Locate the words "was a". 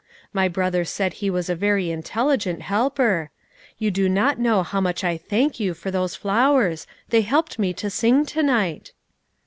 1.29-1.53